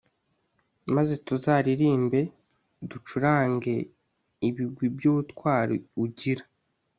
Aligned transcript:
maze 0.95 1.13
tuzaririmbe, 1.27 2.19
ducurange 2.89 3.75
ibigwi 4.47 4.85
by'ubutwari 4.95 5.75
ugira 6.03 6.45